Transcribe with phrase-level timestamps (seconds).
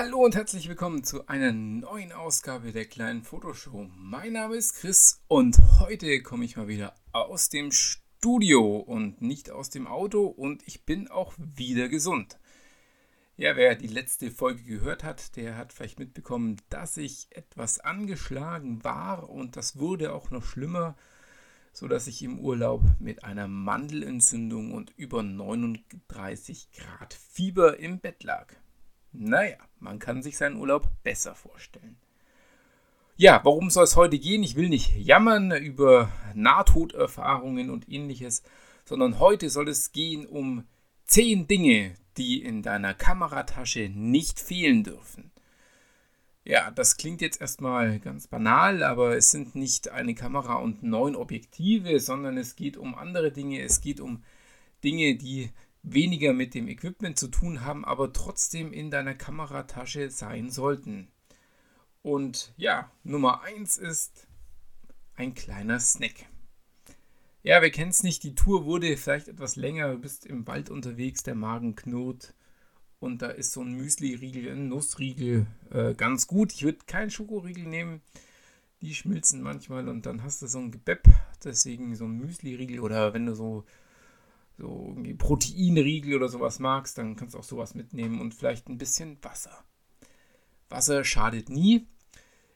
[0.00, 3.90] Hallo und herzlich willkommen zu einer neuen Ausgabe der kleinen Fotoshow.
[3.96, 9.50] Mein Name ist Chris und heute komme ich mal wieder aus dem Studio und nicht
[9.50, 12.38] aus dem Auto und ich bin auch wieder gesund.
[13.36, 18.84] Ja, wer die letzte Folge gehört hat, der hat vielleicht mitbekommen, dass ich etwas angeschlagen
[18.84, 20.96] war und das wurde auch noch schlimmer,
[21.72, 28.54] sodass ich im Urlaub mit einer Mandelentzündung und über 39 Grad Fieber im Bett lag.
[29.12, 31.96] Naja, man kann sich seinen Urlaub besser vorstellen.
[33.16, 34.44] Ja, worum soll es heute gehen?
[34.44, 38.42] Ich will nicht jammern über Nahtoderfahrungen und ähnliches,
[38.84, 40.64] sondern heute soll es gehen um
[41.04, 45.32] zehn Dinge, die in deiner Kameratasche nicht fehlen dürfen.
[46.44, 51.14] Ja, das klingt jetzt erstmal ganz banal, aber es sind nicht eine Kamera und neun
[51.16, 53.60] Objektive, sondern es geht um andere Dinge.
[53.60, 54.22] Es geht um
[54.82, 55.50] Dinge, die
[55.92, 61.08] weniger mit dem Equipment zu tun haben, aber trotzdem in deiner Kameratasche sein sollten.
[62.02, 64.26] Und ja, Nummer 1 ist
[65.14, 66.26] ein kleiner Snack.
[67.42, 70.70] Ja, wir kennen es nicht, die Tour wurde vielleicht etwas länger, du bist im Wald
[70.70, 72.34] unterwegs, der Magen knurrt
[73.00, 76.52] und da ist so ein Müsli-Riegel, ein Nussriegel äh, ganz gut.
[76.52, 78.02] Ich würde keinen Schokoriegel nehmen,
[78.80, 81.02] die schmilzen manchmal und dann hast du so ein Gebäck,
[81.44, 83.64] deswegen so ein Müsli-Riegel oder wenn du so
[84.58, 88.76] so irgendwie Proteinriegel oder sowas magst, dann kannst du auch sowas mitnehmen und vielleicht ein
[88.76, 89.64] bisschen Wasser.
[90.68, 91.86] Wasser schadet nie.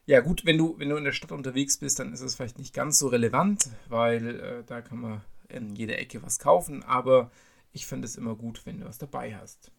[0.05, 2.59] Ja gut, wenn du, wenn du in der Stadt unterwegs bist, dann ist es vielleicht
[2.59, 7.31] nicht ganz so relevant, weil äh, da kann man in jeder Ecke was kaufen, aber
[7.73, 9.71] ich finde es immer gut, wenn du was dabei hast.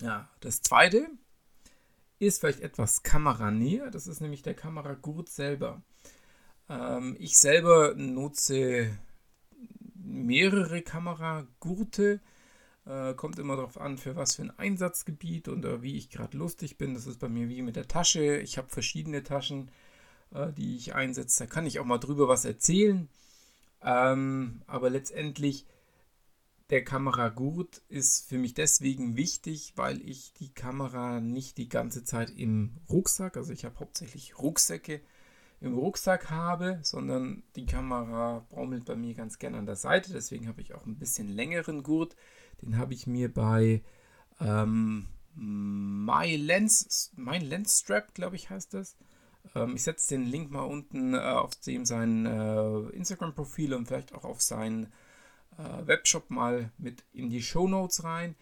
[0.00, 1.06] Ja, das zweite
[2.18, 5.80] ist vielleicht etwas kameranäher, das ist nämlich der Kameragurt selber.
[6.68, 8.98] Ähm, ich selber nutze
[10.10, 12.20] mehrere Kameragurte.
[12.86, 16.36] Äh, kommt immer darauf an, für was für ein Einsatzgebiet und äh, wie ich gerade
[16.36, 16.94] lustig bin.
[16.94, 18.38] Das ist bei mir wie mit der Tasche.
[18.38, 19.70] Ich habe verschiedene Taschen,
[20.32, 21.44] äh, die ich einsetze.
[21.44, 23.08] Da kann ich auch mal drüber was erzählen.
[23.82, 25.66] Ähm, aber letztendlich,
[26.70, 32.30] der Kameragurt ist für mich deswegen wichtig, weil ich die Kamera nicht die ganze Zeit
[32.30, 35.00] im Rucksack, also ich habe hauptsächlich Rucksäcke,
[35.60, 40.12] im Rucksack habe, sondern die Kamera baumelt bei mir ganz gerne an der Seite.
[40.12, 42.16] Deswegen habe ich auch ein bisschen längeren Gurt.
[42.62, 43.82] Den habe ich mir bei
[44.40, 48.96] ähm, My Lens, mein Lens Strap, glaube ich, heißt das.
[49.54, 54.14] Ähm, ich setze den Link mal unten äh, auf dem sein äh, Instagram-Profil und vielleicht
[54.14, 54.86] auch auf seinen
[55.58, 58.34] äh, Webshop mal mit in die Show Notes rein.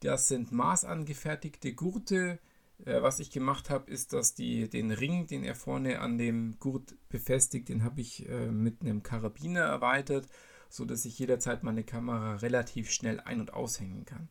[0.00, 2.38] Das sind maßangefertigte Gurte
[2.84, 6.94] was ich gemacht habe, ist, dass die, den Ring, den er vorne an dem Gurt
[7.08, 10.26] befestigt, den habe ich äh, mit einem Karabiner erweitert,
[10.68, 14.28] sodass ich jederzeit meine Kamera relativ schnell ein- und aushängen kann.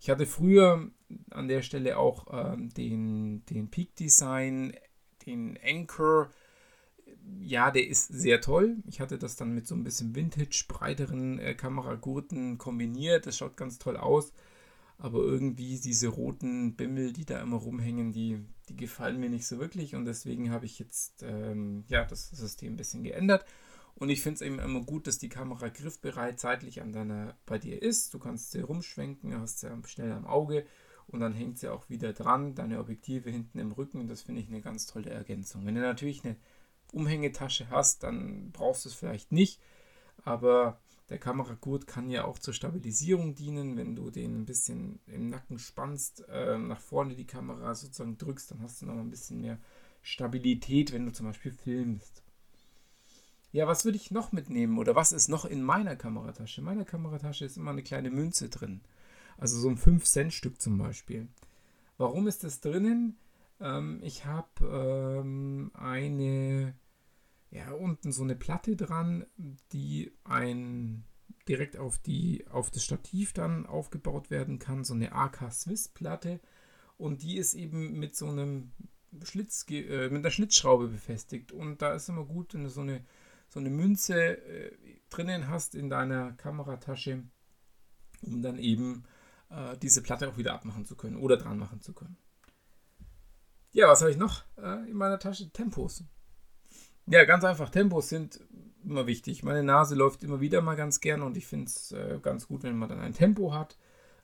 [0.00, 0.90] Ich hatte früher
[1.30, 4.74] an der Stelle auch ähm, den, den Peak Design,
[5.26, 6.30] den Anchor.
[7.40, 8.78] Ja, der ist sehr toll.
[8.88, 13.26] Ich hatte das dann mit so ein bisschen Vintage, breiteren äh, Kameragurten kombiniert.
[13.26, 14.32] Das schaut ganz toll aus.
[14.98, 19.58] Aber irgendwie diese roten Bimmel, die da immer rumhängen, die, die gefallen mir nicht so
[19.58, 19.94] wirklich.
[19.94, 23.44] Und deswegen habe ich jetzt ähm, ja, das System ein bisschen geändert.
[23.94, 27.58] Und ich finde es eben immer gut, dass die Kamera griffbereit zeitlich an deiner, bei
[27.58, 28.14] dir ist.
[28.14, 30.64] Du kannst sie rumschwenken, hast sie schnell am Auge
[31.06, 32.54] und dann hängt sie auch wieder dran.
[32.54, 34.08] Deine Objektive hinten im Rücken.
[34.08, 35.66] Das finde ich eine ganz tolle Ergänzung.
[35.66, 36.36] Wenn du natürlich eine
[36.92, 39.60] Umhängetasche hast, dann brauchst du es vielleicht nicht.
[40.24, 40.80] Aber
[41.12, 43.76] der Kameragurt kann ja auch zur Stabilisierung dienen.
[43.76, 48.50] Wenn du den ein bisschen im Nacken spannst, äh, nach vorne die Kamera sozusagen drückst,
[48.50, 49.58] dann hast du noch ein bisschen mehr
[50.00, 52.22] Stabilität, wenn du zum Beispiel filmst.
[53.52, 56.62] Ja, was würde ich noch mitnehmen oder was ist noch in meiner Kameratasche?
[56.62, 58.80] In meiner Kameratasche ist immer eine kleine Münze drin.
[59.36, 61.28] Also so ein 5-Cent-Stück zum Beispiel.
[61.98, 63.18] Warum ist das drinnen?
[63.60, 64.48] Ähm, ich habe
[65.20, 66.74] ähm, eine
[67.52, 69.26] ja, unten so eine Platte dran,
[69.72, 71.04] die ein
[71.48, 76.40] direkt auf, die, auf das Stativ dann aufgebaut werden kann, so eine AK Swiss Platte
[76.96, 78.72] und die ist eben mit so einem
[79.22, 83.04] Schlitz, äh, mit einer Schlitzschraube befestigt und da ist immer gut, wenn du so eine,
[83.48, 87.22] so eine Münze äh, drinnen hast in deiner Kameratasche,
[88.22, 89.04] um dann eben
[89.50, 92.16] äh, diese Platte auch wieder abmachen zu können oder dran machen zu können.
[93.72, 95.50] Ja, was habe ich noch äh, in meiner Tasche?
[95.50, 96.04] Tempos.
[97.06, 97.70] Ja, ganz einfach.
[97.70, 98.40] Tempos sind
[98.84, 99.42] immer wichtig.
[99.42, 102.62] Meine Nase läuft immer wieder mal ganz gern und ich finde es äh, ganz gut,
[102.62, 103.76] wenn man dann ein Tempo hat.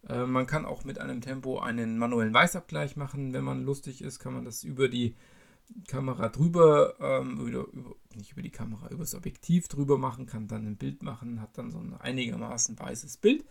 [0.09, 3.33] Äh, man kann auch mit einem Tempo einen manuellen Weißabgleich machen.
[3.33, 5.15] Wenn man lustig ist, kann man das über die
[5.87, 10.49] Kamera drüber, ähm, über, über, nicht über die Kamera, über das Objektiv drüber machen, kann
[10.49, 13.45] dann ein Bild machen, hat dann so ein einigermaßen weißes Bild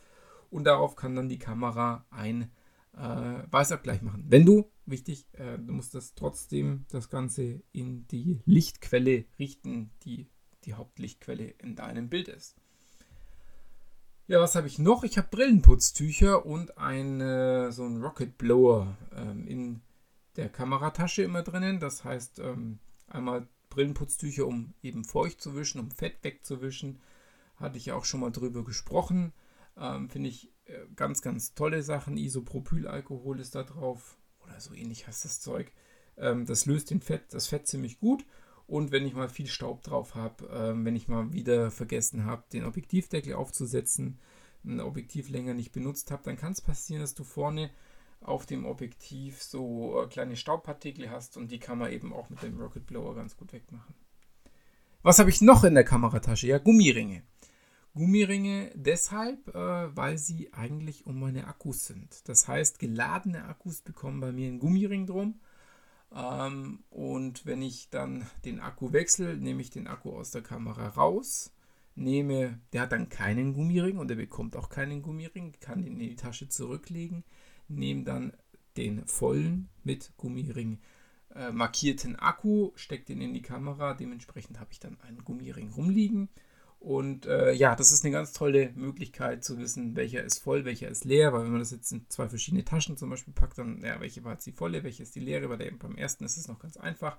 [0.49, 2.49] und darauf kann dann die Kamera ein
[2.97, 4.25] äh, Weißabgleich machen.
[4.27, 10.27] Wenn du wichtig, äh, du musst das trotzdem das Ganze in die Lichtquelle richten, die
[10.65, 12.55] die Hauptlichtquelle in deinem Bild ist.
[14.27, 15.05] Ja, was habe ich noch?
[15.05, 19.81] Ich habe Brillenputztücher und ein, äh, so einen Rocket Blower ähm, in
[20.35, 21.79] der Kameratasche immer drinnen.
[21.79, 26.99] Das heißt, ähm, einmal Brillenputztücher, um eben feucht zu wischen, um Fett wegzuwischen.
[27.55, 29.31] Hatte ich ja auch schon mal drüber gesprochen.
[29.77, 32.17] Ähm, Finde ich äh, ganz, ganz tolle Sachen.
[32.17, 34.16] Isopropylalkohol ist da drauf.
[34.47, 35.71] Oder so ähnlich heißt das Zeug.
[36.17, 38.25] Ähm, das löst den Fett, das Fett ziemlich gut.
[38.65, 42.43] Und wenn ich mal viel Staub drauf habe, ähm, wenn ich mal wieder vergessen habe,
[42.51, 44.19] den Objektivdeckel aufzusetzen,
[44.65, 47.69] ein Objektiv länger nicht benutzt habe, dann kann es passieren, dass du vorne
[48.19, 52.41] auf dem Objektiv so äh, kleine Staubpartikel hast und die kann man eben auch mit
[52.41, 53.95] dem Rocket Blower ganz gut wegmachen.
[55.03, 56.47] Was habe ich noch in der Kameratasche?
[56.47, 57.23] Ja, Gummiringe.
[57.97, 62.27] Gummiringe deshalb, äh, weil sie eigentlich um meine Akkus sind.
[62.29, 65.39] Das heißt, geladene Akkus bekommen bei mir einen Gummiring drum
[66.15, 70.87] ähm, und wenn ich dann den Akku wechsle, nehme ich den Akku aus der Kamera
[70.89, 71.51] raus,
[71.95, 76.09] nehme, der hat dann keinen Gummiring und der bekommt auch keinen Gummiring, kann den in
[76.09, 77.23] die Tasche zurücklegen,
[77.67, 78.33] nehme dann
[78.77, 80.79] den vollen mit Gummiring
[81.35, 86.29] äh, markierten Akku, stecke den in die Kamera, dementsprechend habe ich dann einen Gummiring rumliegen
[86.87, 90.87] und äh, ja, das ist eine ganz tolle Möglichkeit zu wissen, welcher ist voll, welcher
[90.87, 93.83] ist leer, weil wenn man das jetzt in zwei verschiedene Taschen zum Beispiel packt, dann,
[93.83, 96.47] ja, welche war jetzt die volle, welche ist die leere, weil beim ersten ist es
[96.47, 97.17] noch ganz einfach,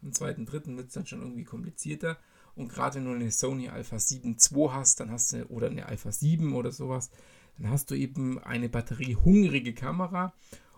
[0.00, 2.18] beim zweiten, dritten wird es dann schon irgendwie komplizierter.
[2.54, 5.86] Und gerade wenn du eine Sony Alpha 7 II hast, dann hast du, oder eine
[5.86, 7.10] Alpha 7 oder sowas,
[7.58, 10.34] dann hast du eben eine batteriehungrige Kamera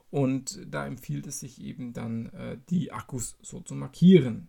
[0.08, 4.48] und da empfiehlt es sich eben dann, äh, die Akkus so zu markieren.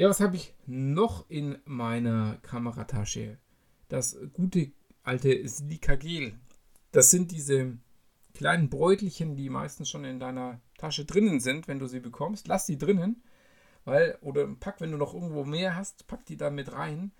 [0.00, 3.36] Ja, was habe ich noch in meiner Kameratasche?
[3.90, 6.32] Das gute alte Silikagel.
[6.90, 7.76] Das sind diese
[8.32, 12.48] kleinen Bräutelchen, die meistens schon in deiner Tasche drinnen sind, wenn du sie bekommst.
[12.48, 13.22] Lass sie drinnen,
[13.84, 17.12] weil, oder pack, wenn du noch irgendwo mehr hast, pack die da mit rein.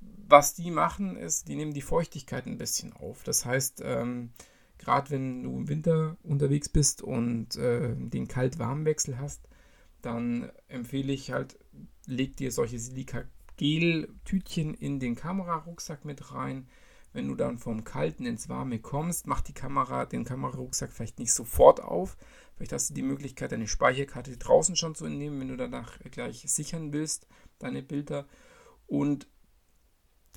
[0.00, 3.22] Was die machen, ist, die nehmen die Feuchtigkeit ein bisschen auf.
[3.22, 4.32] Das heißt, ähm,
[4.78, 9.46] gerade wenn du im Winter unterwegs bist und äh, den Kalt-Warm-Wechsel hast,
[10.02, 11.56] dann empfehle ich halt
[12.06, 16.66] leg dir solche Silika-Gel-Tütchen in den Kamerarucksack mit rein.
[17.12, 21.32] Wenn du dann vom Kalten ins Warme kommst, mach die Kamera, den Kamerarucksack vielleicht nicht
[21.32, 22.16] sofort auf.
[22.56, 26.44] Vielleicht hast du die Möglichkeit, deine Speicherkarte draußen schon zu entnehmen, wenn du danach gleich
[26.46, 27.26] sichern willst,
[27.58, 28.26] deine Bilder.
[28.86, 29.28] Und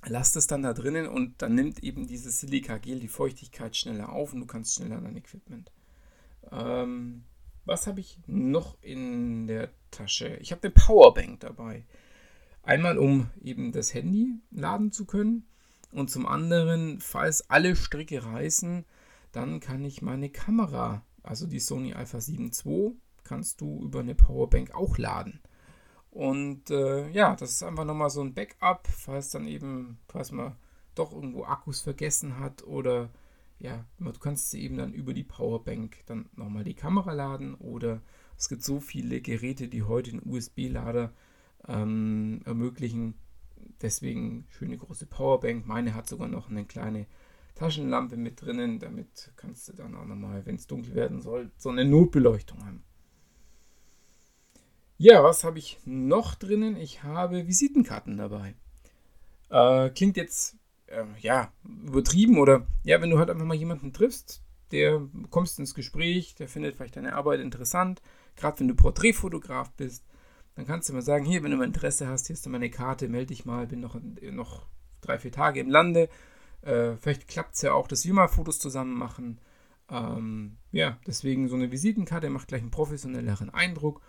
[0.06, 4.34] lass das dann da drinnen und dann nimmt eben dieses Silikagel die Feuchtigkeit schneller auf
[4.34, 5.72] und du kannst schneller dein Equipment.
[6.52, 7.26] Ähm,
[7.66, 10.38] was habe ich noch in der Tasche?
[10.42, 11.86] Ich habe eine Powerbank dabei.
[12.64, 15.46] Einmal, um eben das Handy laden zu können.
[15.92, 18.86] Und zum anderen, falls alle Stricke reißen,
[19.32, 22.92] dann kann ich meine Kamera, also die Sony Alpha 7 II,
[23.24, 25.40] kannst du über eine Powerbank auch laden.
[26.12, 30.56] Und äh, ja, das ist einfach nochmal so ein Backup, falls dann eben, falls man
[30.96, 33.10] doch irgendwo Akkus vergessen hat oder
[33.60, 38.02] ja, du kannst sie eben dann über die Powerbank dann nochmal die Kamera laden oder
[38.38, 41.12] es gibt so viele Geräte, die heute einen USB-Lader
[41.68, 43.16] ähm, ermöglichen.
[43.82, 45.66] Deswegen schöne große Powerbank.
[45.66, 47.08] Meine hat sogar noch eine kleine
[47.56, 48.80] Taschenlampe mit drinnen.
[48.80, 52.84] Damit kannst du dann auch nochmal, wenn es dunkel werden soll, so eine Notbeleuchtung haben.
[55.00, 56.76] Ja, was habe ich noch drinnen?
[56.76, 58.56] Ich habe Visitenkarten dabei.
[59.50, 60.58] Äh, klingt jetzt
[60.88, 65.76] äh, ja, übertrieben oder ja, wenn du halt einfach mal jemanden triffst, der kommst ins
[65.76, 68.02] Gespräch, der findet vielleicht deine Arbeit interessant,
[68.38, 70.06] gerade wenn du Porträtfotograf bist,
[70.56, 73.10] dann kannst du mal sagen, hier, wenn du mal Interesse hast, hier ist meine Karte,
[73.10, 74.00] melde dich mal, bin noch,
[74.32, 74.66] noch
[75.02, 76.10] drei, vier Tage im Lande.
[76.62, 79.40] Äh, vielleicht klappt es ja auch, dass wir mal Fotos zusammen machen.
[79.90, 84.02] Ähm, ja, deswegen so eine Visitenkarte macht gleich einen professionelleren Eindruck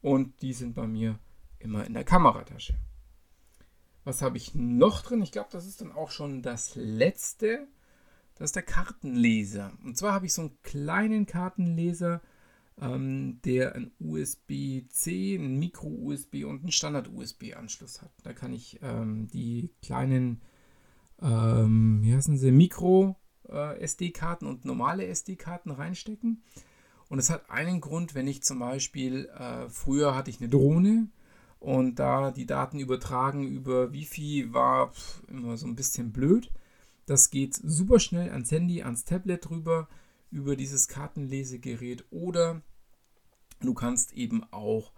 [0.00, 1.18] und die sind bei mir
[1.58, 2.74] immer in der Kameratasche.
[4.04, 5.22] Was habe ich noch drin?
[5.22, 7.66] Ich glaube, das ist dann auch schon das letzte.
[8.36, 9.72] Das ist der Kartenleser.
[9.82, 12.20] Und zwar habe ich so einen kleinen Kartenleser,
[12.80, 18.12] ähm, der ein USB-C, ein Micro-USB und einen Standard-USB-Anschluss hat.
[18.22, 20.42] Da kann ich ähm, die kleinen,
[21.20, 26.42] ähm, wie heißen sie, Micro-SD-Karten äh, und normale SD-Karten reinstecken.
[27.08, 31.08] Und es hat einen Grund, wenn ich zum Beispiel, äh, früher hatte ich eine Drohne,
[31.58, 34.92] und da die Daten übertragen über Wi-Fi war
[35.28, 36.50] immer so ein bisschen blöd.
[37.06, 39.88] Das geht super schnell ans Handy, ans Tablet drüber,
[40.36, 42.60] über dieses Kartenlesegerät oder
[43.60, 44.92] du kannst eben auch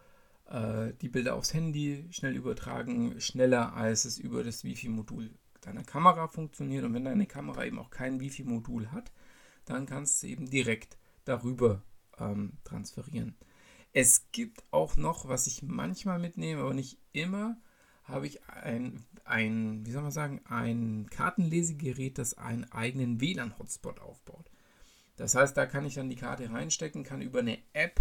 [0.47, 5.30] äh, die Bilder aufs Handy schnell übertragen, schneller als es über das Wi-Fi-Modul
[5.61, 6.85] deiner Kamera funktioniert.
[6.85, 9.12] Und wenn deine Kamera eben auch kein Wi-Fi-Modul hat,
[9.64, 11.83] dann kannst du eben direkt darüber
[12.18, 13.37] ähm, transferieren.
[13.92, 17.57] Es gibt auch noch, was ich manchmal mitnehme, aber nicht immer,
[18.02, 24.50] habe ich ein, ein, wie soll man sagen, ein Kartenlesegerät, das einen eigenen WLAN-Hotspot aufbaut.
[25.18, 28.00] Das heißt, da kann ich dann die Karte reinstecken, kann über eine App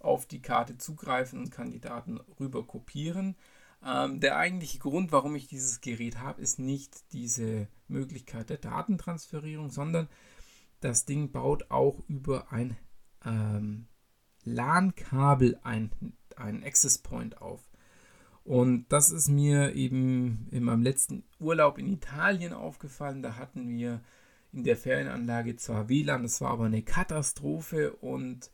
[0.00, 3.36] auf die Karte zugreifen und kann die Daten rüber kopieren.
[3.84, 9.70] Ähm, der eigentliche Grund, warum ich dieses Gerät habe, ist nicht diese Möglichkeit der Datentransferierung,
[9.70, 10.08] sondern
[10.80, 12.76] das Ding baut auch über ein
[13.24, 13.86] ähm,
[14.44, 15.92] LAN-Kabel ein,
[16.34, 17.62] einen Access Point auf.
[18.42, 23.22] Und das ist mir eben in meinem letzten Urlaub in Italien aufgefallen.
[23.22, 24.00] Da hatten wir
[24.56, 28.50] in der Ferienanlage zwar WLAN, das war aber eine Katastrophe und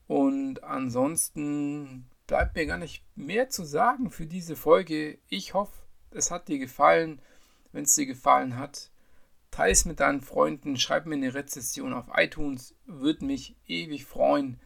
[0.07, 5.19] Und ansonsten bleibt mir gar nicht mehr zu sagen für diese Folge.
[5.28, 7.21] Ich hoffe, es hat dir gefallen.
[7.73, 8.90] Wenn es dir gefallen hat,
[9.54, 14.58] Teil es mit deinen Freunden, schreib mir eine Rezession auf iTunes, würde mich ewig freuen.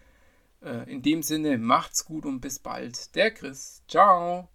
[0.63, 3.15] Äh, in dem Sinne, macht's gut und bis bald.
[3.15, 3.83] Der Chris.
[3.87, 4.49] Ciao.